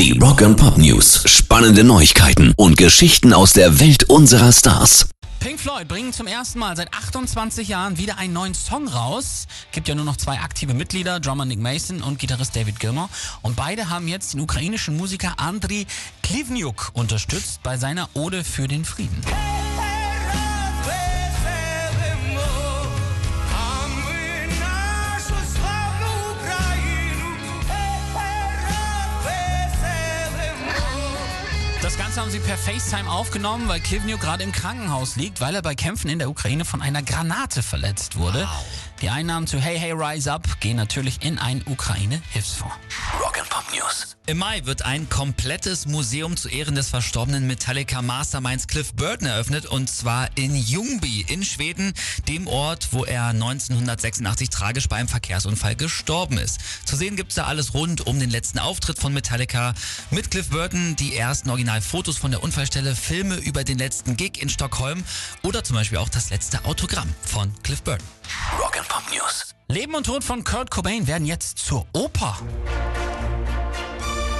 [0.00, 1.24] Die Rock and Pop News.
[1.26, 5.10] Spannende Neuigkeiten und Geschichten aus der Welt unserer Stars.
[5.40, 9.46] Pink Floyd bringen zum ersten Mal seit 28 Jahren wieder einen neuen Song raus.
[9.72, 13.10] Gibt ja nur noch zwei aktive Mitglieder, Drummer Nick Mason und Gitarrist David Gilmour.
[13.42, 15.86] Und beide haben jetzt den ukrainischen Musiker Andriy
[16.22, 19.20] Klivniuk unterstützt bei seiner Ode für den Frieden.
[31.90, 35.60] Das Ganze haben sie per FaceTime aufgenommen, weil Klivniuk gerade im Krankenhaus liegt, weil er
[35.60, 38.42] bei Kämpfen in der Ukraine von einer Granate verletzt wurde.
[38.42, 38.89] Wow.
[39.02, 42.74] Die Einnahmen zu Hey Hey Rise Up gehen natürlich in einen Ukraine-Hilfsfonds.
[43.18, 44.14] Rock'n'Pop News.
[44.26, 49.64] Im Mai wird ein komplettes Museum zu Ehren des verstorbenen Metallica Masterminds Cliff Burton eröffnet
[49.64, 51.94] und zwar in Ljungby in Schweden,
[52.28, 56.60] dem Ort, wo er 1986 tragisch bei einem Verkehrsunfall gestorben ist.
[56.84, 59.72] Zu sehen gibt's da alles rund um den letzten Auftritt von Metallica
[60.10, 64.50] mit Cliff Burton, die ersten Originalfotos von der Unfallstelle, Filme über den letzten Gig in
[64.50, 65.04] Stockholm
[65.42, 68.06] oder zum Beispiel auch das letzte Autogramm von Cliff Burton.
[68.58, 69.54] Rock'n'Pop News.
[69.68, 72.36] Leben und Tod von Kurt Cobain werden jetzt zur Oper.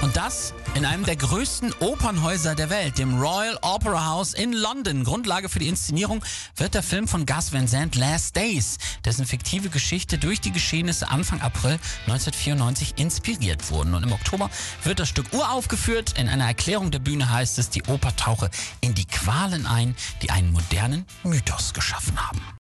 [0.02, 5.04] Und das in einem der größten Opernhäuser der Welt, dem Royal Opera House in London.
[5.04, 6.24] Grundlage für die Inszenierung
[6.56, 11.08] wird der Film von Gus Van Sant Last Days, dessen fiktive Geschichte durch die Geschehnisse
[11.08, 13.94] Anfang April 1994 inspiriert wurden.
[13.94, 14.50] Und im Oktober
[14.84, 16.18] wird das Stück uraufgeführt.
[16.18, 18.50] In einer Erklärung der Bühne heißt es, die Oper tauche
[18.80, 22.40] in die Qualen ein, die einen modernen Mythos geschaffen haben.